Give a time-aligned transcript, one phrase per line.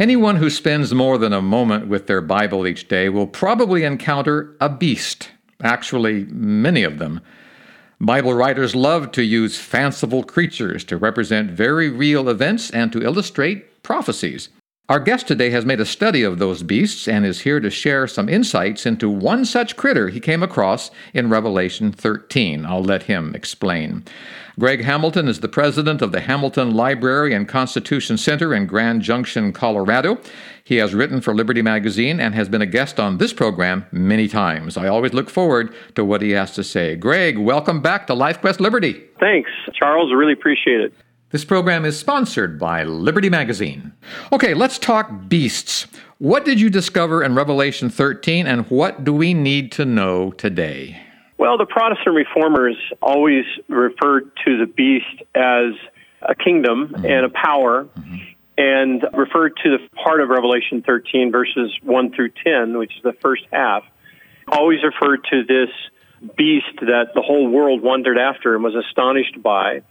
[0.00, 4.56] Anyone who spends more than a moment with their Bible each day will probably encounter
[4.60, 5.30] a beast,
[5.62, 7.20] actually, many of them.
[8.00, 13.84] Bible writers love to use fanciful creatures to represent very real events and to illustrate
[13.84, 14.48] prophecies.
[14.86, 18.06] Our guest today has made a study of those beasts and is here to share
[18.06, 22.66] some insights into one such critter he came across in Revelation 13.
[22.66, 24.04] I'll let him explain.
[24.58, 29.54] Greg Hamilton is the president of the Hamilton Library and Constitution Center in Grand Junction,
[29.54, 30.18] Colorado.
[30.62, 34.28] He has written for Liberty Magazine and has been a guest on this program many
[34.28, 34.76] times.
[34.76, 36.94] I always look forward to what he has to say.
[36.94, 39.02] Greg, welcome back to Life Quest Liberty.
[39.18, 40.10] Thanks, Charles.
[40.12, 40.92] I really appreciate it.
[41.34, 43.92] This program is sponsored by Liberty Magazine.
[44.32, 45.88] Okay, let's talk beasts.
[46.18, 50.96] What did you discover in Revelation 13, and what do we need to know today?
[51.36, 55.72] Well, the Protestant reformers always referred to the beast as
[56.22, 57.04] a kingdom mm-hmm.
[57.04, 57.82] and a power.
[57.82, 58.16] Mm-hmm.
[58.56, 63.14] And referred to the part of Revelation 13, verses 1 through 10, which is the
[63.20, 63.82] first half,
[64.46, 65.70] always referred to this
[66.36, 69.82] beast that the whole world wondered after and was astonished by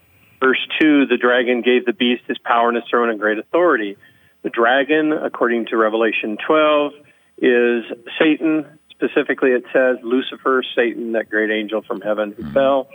[0.44, 3.96] Verse 2, the dragon gave the beast his power and his throne and great authority.
[4.42, 6.92] The dragon, according to Revelation 12,
[7.38, 7.84] is
[8.20, 8.66] Satan.
[8.92, 12.54] Specifically, it says Lucifer, Satan, that great angel from heaven who mm-hmm.
[12.54, 12.90] fell.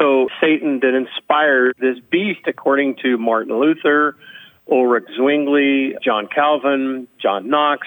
[0.00, 4.16] So Satan did inspire this beast, according to Martin Luther,
[4.68, 7.86] Ulrich Zwingli, John Calvin, John Knox,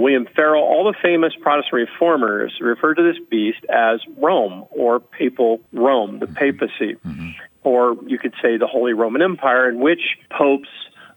[0.00, 5.60] William Farel, all the famous Protestant reformers refer to this beast as Rome or papal
[5.72, 6.96] Rome, the papacy.
[7.04, 7.30] Mm-hmm
[7.62, 10.00] or you could say the Holy Roman Empire, in which
[10.30, 10.68] popes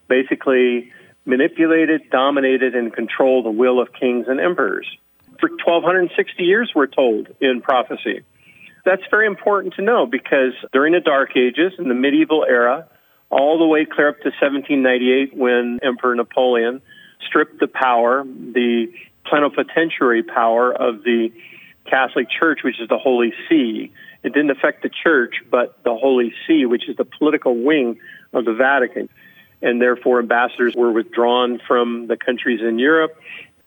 [0.08, 0.92] basically
[1.26, 4.88] manipulated, dominated, and controlled the will of kings and emperors.
[5.40, 8.22] For 1260 years, we're told in prophecy.
[8.86, 12.88] That's very important to know because during the Dark Ages, in the medieval era,
[13.30, 16.82] all the way clear up to 1798 when Emperor Napoleon
[17.28, 18.92] stripped the power, the
[19.26, 21.32] plenipotentiary power of the
[21.86, 23.92] Catholic Church, which is the Holy See,
[24.24, 28.00] it didn't affect the church, but the Holy See, which is the political wing
[28.32, 29.10] of the Vatican.
[29.62, 33.20] And therefore, ambassadors were withdrawn from the countries in Europe,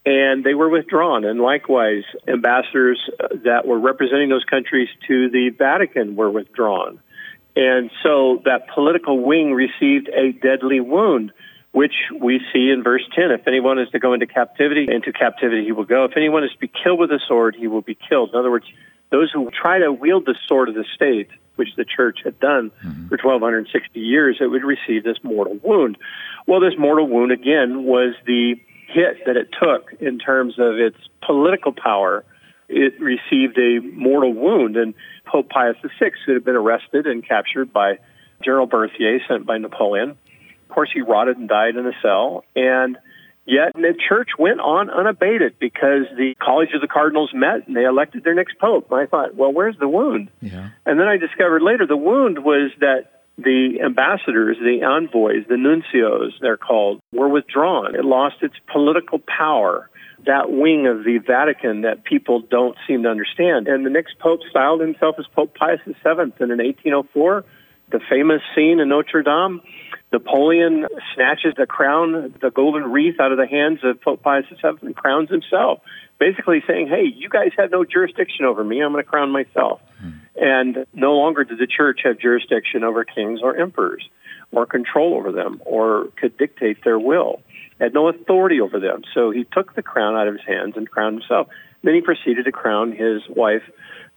[0.05, 1.25] and they were withdrawn.
[1.25, 7.01] And likewise, ambassadors uh, that were representing those countries to the Vatican were withdrawn.
[7.55, 11.33] And so that political wing received a deadly wound,
[11.77, 11.93] which
[12.23, 13.33] we see in verse 10.
[13.33, 16.07] If anyone is to go into captivity, into captivity he will go.
[16.07, 18.31] If anyone is to be killed with a sword, he will be killed.
[18.33, 18.65] In other words,
[19.11, 22.71] those who try to wield the sword of the state, which the church had done
[22.83, 23.09] mm-hmm.
[23.09, 25.99] for 1260 years, it would receive this mortal wound.
[26.47, 28.55] Well, this mortal wound, again, was the
[28.89, 32.25] hit that it took in terms of its political power.
[32.71, 34.95] It received a mortal wound, and
[35.27, 37.99] Pope Pius VI, who had been arrested and captured by
[38.43, 40.17] General Berthier, sent by Napoleon,
[40.69, 42.99] of course, he rotted and died in a cell, and
[43.47, 47.85] Yet the church went on unabated because the College of the Cardinals met and they
[47.85, 48.91] elected their next pope.
[48.91, 50.31] And I thought, well, where's the wound?
[50.41, 50.71] Yeah.
[50.85, 56.33] And then I discovered later the wound was that the ambassadors, the envoys, the nuncios,
[56.41, 57.95] they're called, were withdrawn.
[57.95, 59.91] It lost its political power.
[60.25, 63.69] That wing of the Vatican that people don't seem to understand.
[63.69, 65.93] And the next pope styled himself as Pope Pius VII.
[66.03, 67.45] And in 1804,
[67.91, 69.61] the famous scene in Notre Dame,
[70.13, 74.87] Napoleon snatches the crown, the golden wreath out of the hands of Pope Pius VII
[74.87, 75.81] and crowns himself,
[76.19, 78.81] basically saying, hey, you guys have no jurisdiction over me.
[78.81, 79.81] I'm going to crown myself.
[80.01, 80.11] Hmm.
[80.37, 84.09] And no longer did the church have jurisdiction over kings or emperors
[84.53, 87.43] or control over them or could dictate their will.
[87.81, 89.03] Had no authority over them.
[89.15, 91.49] So he took the crown out of his hands and crowned himself.
[91.83, 93.63] Then he proceeded to crown his wife,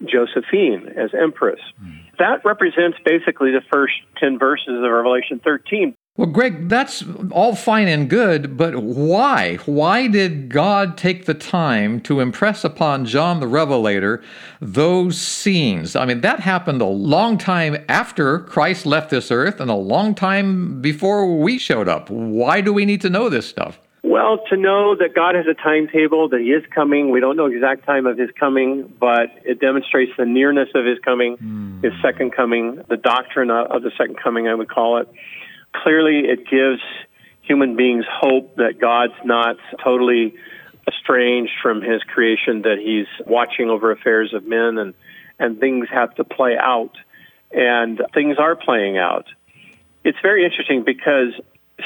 [0.02, 1.60] Josephine, as empress.
[1.84, 2.00] Mm.
[2.18, 5.96] That represents basically the first 10 verses of Revelation 13.
[6.20, 7.02] Well, Greg, that's
[7.32, 9.56] all fine and good, but why?
[9.66, 14.22] Why did God take the time to impress upon John the Revelator
[14.60, 15.96] those scenes?
[15.96, 20.14] I mean, that happened a long time after Christ left this earth and a long
[20.14, 22.10] time before we showed up.
[22.10, 23.80] Why do we need to know this stuff?
[24.04, 27.12] Well, to know that God has a timetable, that He is coming.
[27.12, 31.00] We don't know exact time of His coming, but it demonstrates the nearness of His
[31.00, 31.82] coming, mm.
[31.82, 35.08] His second coming, the doctrine of the second coming, I would call it.
[35.74, 36.82] Clearly, it gives
[37.42, 40.36] human beings hope that God's not totally
[40.88, 44.94] estranged from his creation, that he's watching over affairs of men and,
[45.38, 46.92] and things have to play out.
[47.52, 49.26] And things are playing out.
[50.04, 51.34] It's very interesting because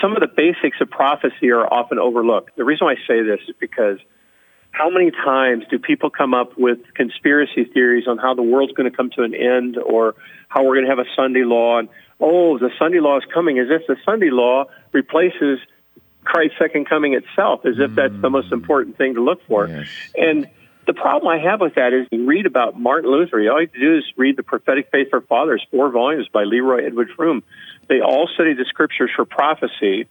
[0.01, 2.56] some of the basics of prophecy are often overlooked.
[2.57, 4.00] The reason why I say this is because
[4.71, 8.89] how many times do people come up with conspiracy theories on how the world's going
[8.89, 10.15] to come to an end or
[10.50, 11.89] how we're going to have a Sunday law and
[12.24, 15.60] oh the Sunday law is coming as if the Sunday law replaces
[16.24, 19.68] Christ's second coming itself as if that's the most important thing to look for.
[19.68, 19.88] Yes.
[20.16, 20.50] And
[20.86, 23.38] the problem I have with that is you read about Martin Luther.
[23.38, 26.44] All you have to do is read the Prophetic Faith for Fathers, four volumes by
[26.44, 27.44] Leroy Edward Froom.
[27.88, 30.08] They all studied the scriptures for prophecy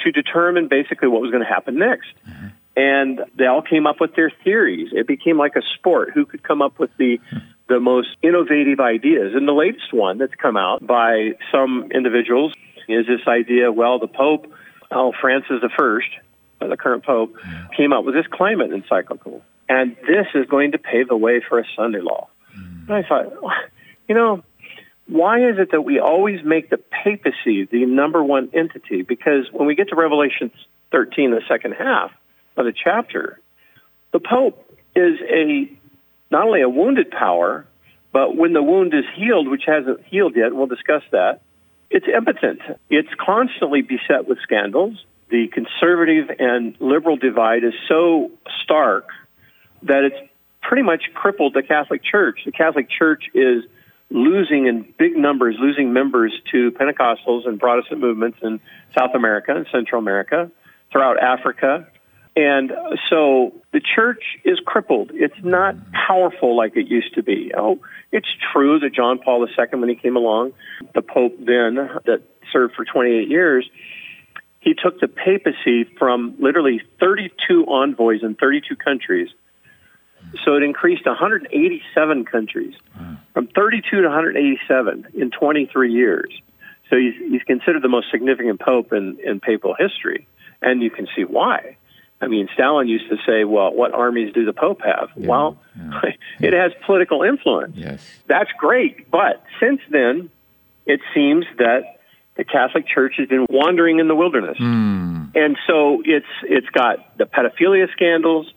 [0.00, 2.08] to determine basically what was going to happen next.
[2.28, 2.46] Mm-hmm.
[2.74, 4.88] And they all came up with their theories.
[4.92, 6.10] It became like a sport.
[6.14, 7.20] Who could come up with the
[7.72, 9.32] the most innovative ideas?
[9.34, 12.52] And the latest one that's come out by some individuals
[12.88, 13.72] is this idea.
[13.72, 14.52] Well, the Pope,
[14.90, 16.08] oh Francis First,
[16.60, 17.34] uh, the current Pope,
[17.76, 21.58] came up with this climate encyclical, and this is going to pave the way for
[21.58, 22.28] a Sunday law.
[22.54, 23.32] And I thought,
[24.08, 24.42] you know,
[25.06, 29.02] why is it that we always make the papacy the number one entity?
[29.02, 30.50] Because when we get to Revelation
[30.90, 32.12] 13, the second half
[32.56, 33.40] of the chapter,
[34.12, 35.70] the Pope is a
[36.32, 37.66] not only a wounded power,
[38.12, 41.42] but when the wound is healed, which hasn't healed yet, we'll discuss that,
[41.90, 42.60] it's impotent.
[42.90, 45.04] It's constantly beset with scandals.
[45.28, 48.30] The conservative and liberal divide is so
[48.64, 49.08] stark
[49.82, 50.30] that it's
[50.62, 52.40] pretty much crippled the Catholic Church.
[52.44, 53.64] The Catholic Church is
[54.10, 58.60] losing in big numbers, losing members to Pentecostals and Protestant movements in
[58.96, 60.50] South America and Central America,
[60.90, 61.88] throughout Africa.
[62.34, 62.72] And
[63.10, 65.10] so the church is crippled.
[65.12, 67.52] It's not powerful like it used to be.
[67.56, 67.78] Oh,
[68.10, 70.52] it's true that John Paul II, when he came along,
[70.94, 71.74] the Pope then
[72.06, 73.68] that served for 28 years,
[74.60, 79.28] he took the papacy from literally 32 envoys in 32 countries.
[80.44, 82.74] So it increased 187 countries,
[83.34, 86.32] from 32 to 187 in 23 years.
[86.88, 90.26] So he's, he's considered the most significant pope in, in papal history,
[90.62, 91.76] and you can see why.
[92.22, 95.10] I mean, Stalin used to say, well, what armies do the Pope have?
[95.16, 96.00] Yeah, well, yeah.
[96.40, 97.76] it has political influence.
[97.76, 98.02] Yes.
[98.28, 99.10] That's great.
[99.10, 100.30] But since then,
[100.86, 101.98] it seems that
[102.36, 104.56] the Catholic Church has been wandering in the wilderness.
[104.58, 105.34] Mm.
[105.34, 108.52] And so it's it's got the pedophilia scandals,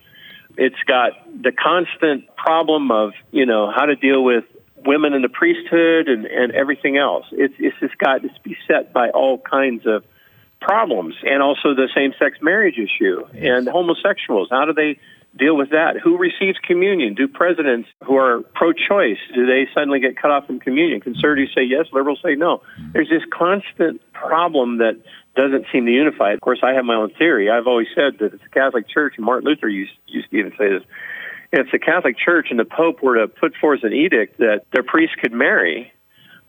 [0.57, 4.45] it's got the constant problem of, you know, how to deal with
[4.85, 7.25] women in the priesthood and, and everything else.
[7.31, 10.03] It's it's just got it's beset by all kinds of
[10.65, 14.50] problems and also the same sex marriage issue and homosexuals.
[14.50, 15.00] How do they
[15.38, 15.97] deal with that?
[16.03, 17.13] Who receives communion?
[17.13, 21.01] Do presidents who are pro choice, do they suddenly get cut off from communion?
[21.01, 22.62] Conservatives say yes, liberals say no.
[22.94, 25.00] There's this constant problem that
[25.35, 26.31] doesn't seem to unify.
[26.31, 27.50] Of course, I have my own theory.
[27.50, 30.51] I've always said that it's the Catholic Church, and Martin Luther used, used to even
[30.57, 30.83] say this.
[31.51, 34.83] If the Catholic Church and the Pope were to put forth an edict that their
[34.83, 35.91] priests could marry,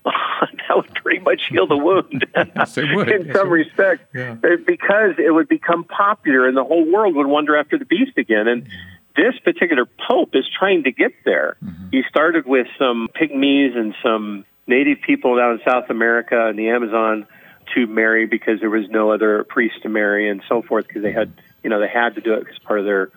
[0.69, 3.09] that would pretty much heal the wound Yes, it would.
[3.13, 4.35] in Yes, some respect Yeah.
[4.35, 8.47] Because it would become popular and the whole world would wonder after the beast again
[8.49, 8.69] and
[9.17, 11.89] this particular pope is trying to get there Mm-hmm.
[11.91, 16.69] he started with some pygmies and some native people down in south america and the
[16.69, 17.27] amazon
[17.75, 21.13] to marry because there was no other priest to marry and so forth because they
[21.13, 21.33] had
[21.65, 23.11] you know they had to do it as part of their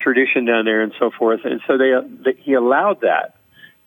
[0.00, 1.92] tradition down there and so forth and so they,
[2.24, 3.33] they he allowed that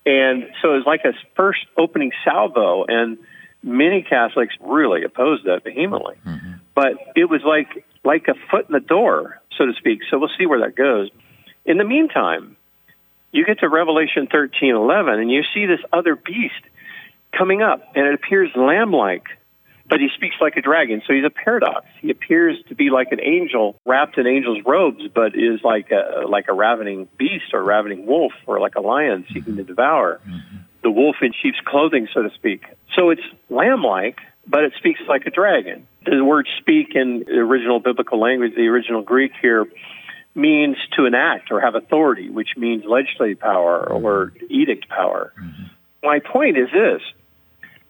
[0.08, 3.18] and so it was like a first opening salvo, and
[3.62, 6.16] many Catholics really opposed that vehemently.
[6.26, 6.54] Mm-hmm.
[6.74, 10.00] But it was like like a foot in the door, so to speak.
[10.10, 11.10] So we'll see where that goes.
[11.66, 12.56] In the meantime,
[13.34, 16.64] you get to Revelation thirteen eleven, and you see this other beast
[17.38, 19.26] coming up, and it appears lamb-like,
[19.90, 21.02] but he speaks like a dragon.
[21.08, 21.86] So he's a paradox.
[22.02, 26.28] He appears to be like an angel wrapped in angel's robes, but is like a
[26.28, 30.20] like a ravening beast or ravening wolf or like a lion seeking to devour.
[30.28, 30.58] Mm-hmm.
[30.84, 32.64] The wolf in sheep's clothing, so to speak.
[32.96, 35.88] So it's lamb-like, but it speaks like a dragon.
[36.06, 39.66] The word "speak" in the original biblical language, the original Greek here,
[40.36, 44.46] means to enact or have authority, which means legislative power or mm-hmm.
[44.50, 45.34] edict power.
[45.42, 45.64] Mm-hmm.
[46.04, 47.02] My point is this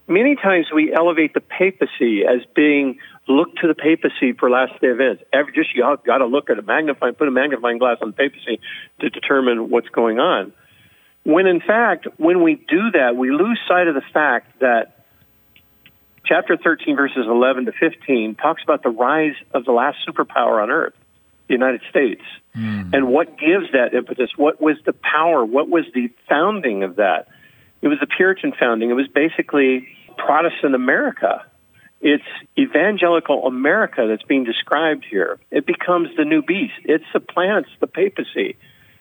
[0.08, 2.98] many times we elevate the papacy as being
[3.28, 5.22] look to the papacy for last day events.
[5.32, 8.14] Every, just you got to look at a magnifying, put a magnifying glass on the
[8.14, 8.60] papacy
[9.00, 10.52] to determine what's going on.
[11.24, 15.04] When in fact, when we do that, we lose sight of the fact that
[16.24, 20.70] chapter 13, verses 11 to 15, talks about the rise of the last superpower on
[20.70, 20.94] earth,
[21.48, 22.22] the United States.
[22.54, 22.94] Hmm.
[22.94, 24.30] And what gives that impetus?
[24.36, 25.44] What was the power?
[25.44, 27.28] What was the founding of that?
[27.82, 28.90] It was the Puritan founding.
[28.90, 31.44] It was basically Protestant America.
[32.00, 32.24] it's
[32.56, 35.38] evangelical America that's being described here.
[35.50, 36.74] It becomes the new beast.
[36.84, 38.56] It supplants the papacy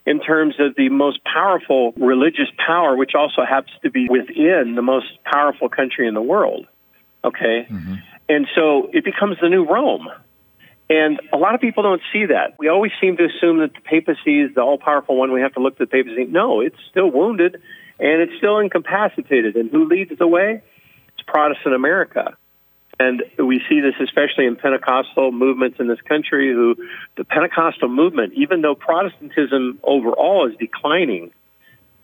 [0.05, 4.81] in terms of the most powerful religious power, which also happens to be within the
[4.81, 6.65] most powerful country in the world.
[7.23, 7.67] Okay?
[7.69, 7.95] Mm-hmm.
[8.29, 10.07] And so it becomes the new Rome.
[10.89, 12.55] And a lot of people don't see that.
[12.57, 15.33] We always seem to assume that the papacy is the all powerful one.
[15.33, 16.25] We have to look to the papacy.
[16.25, 17.61] No, it's still wounded
[17.99, 19.55] and it's still incapacitated.
[19.55, 20.61] And who leads the way?
[21.13, 22.37] It's Protestant America.
[22.99, 26.75] And we see this especially in Pentecostal movements in this country who
[27.15, 31.31] the Pentecostal movement, even though Protestantism overall is declining,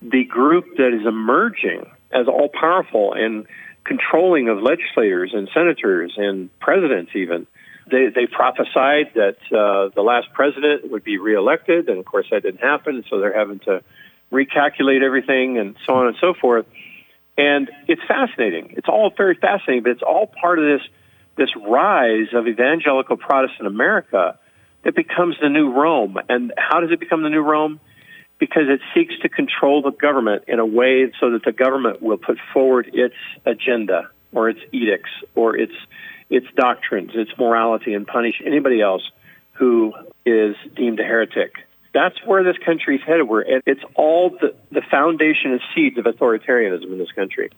[0.01, 3.47] the group that is emerging as all powerful and
[3.85, 7.47] controlling of legislators and senators and presidents even,
[7.89, 12.43] they, they prophesied that uh, the last president would be reelected, and of course that
[12.43, 13.81] didn't happen, so they're having to
[14.31, 16.65] recalculate everything and so on and so forth.
[17.37, 18.73] And it's fascinating.
[18.77, 20.87] It's all very fascinating, but it's all part of this
[21.35, 24.37] this rise of evangelical Protestant America
[24.83, 26.17] that becomes the new Rome.
[26.29, 27.79] And how does it become the new Rome?
[28.39, 32.17] Because it seeks to control the government in a way so that the government will
[32.17, 33.15] put forward its
[33.47, 35.73] agenda or its edicts or its
[36.33, 39.03] its doctrines, its morality, and punish anybody else
[39.53, 39.93] who
[40.25, 41.53] is deemed a heretic.
[41.93, 43.27] That's where this country's headed.
[43.27, 47.51] Where it's all the, the foundation and seeds of authoritarianism in this country.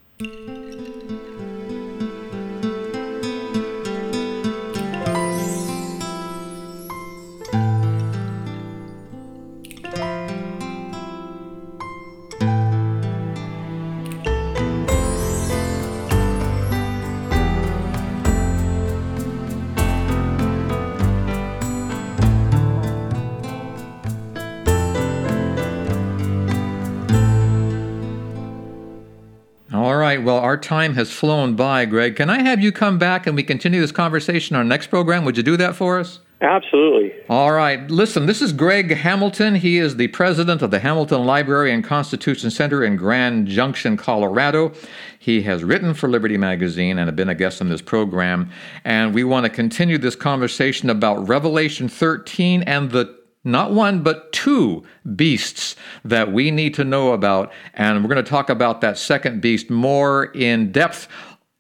[30.56, 32.16] Our time has flown by, Greg.
[32.16, 35.26] Can I have you come back and we continue this conversation on our next program?
[35.26, 36.20] Would you do that for us?
[36.40, 37.12] Absolutely.
[37.28, 37.92] All right.
[37.92, 39.56] Listen, this is Greg Hamilton.
[39.56, 44.72] He is the president of the Hamilton Library and Constitution Center in Grand Junction, Colorado.
[45.20, 48.50] He has written for Liberty Magazine and have been a guest on this program.
[48.86, 53.14] And we want to continue this conversation about Revelation 13 and the
[53.46, 54.84] not one, but two
[55.16, 57.52] beasts that we need to know about.
[57.76, 61.08] And we're going to talk about that second beast more in depth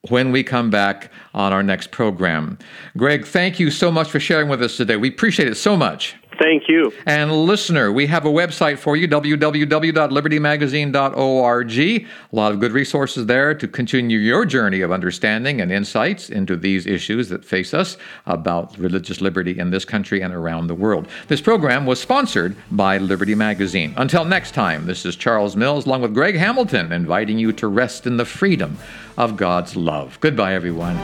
[0.09, 2.57] when we come back on our next program.
[2.97, 4.97] Greg, thank you so much for sharing with us today.
[4.97, 6.15] We appreciate it so much.
[6.41, 6.91] Thank you.
[7.05, 11.79] And listener, we have a website for you, www.libertymagazine.org.
[11.79, 16.55] A lot of good resources there to continue your journey of understanding and insights into
[16.55, 21.07] these issues that face us about religious liberty in this country and around the world.
[21.27, 23.93] This program was sponsored by Liberty Magazine.
[23.97, 28.07] Until next time, this is Charles Mills along with Greg Hamilton inviting you to rest
[28.07, 28.77] in the freedom
[29.17, 30.19] of God's love.
[30.19, 30.97] Goodbye, everyone.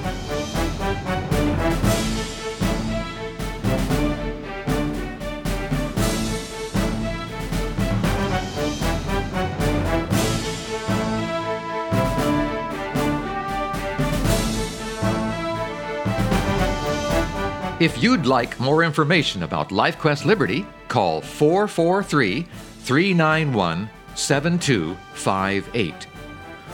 [17.82, 26.08] If you'd like more information about LifeQuest Liberty, call 443 391 7258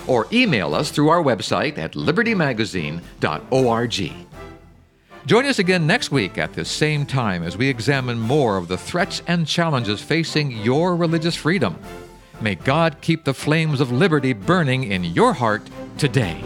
[0.05, 4.11] or email us through our website at libertymagazine.org.
[5.25, 8.77] Join us again next week at this same time as we examine more of the
[8.77, 11.79] threats and challenges facing your religious freedom.
[12.41, 16.43] May God keep the flames of liberty burning in your heart today.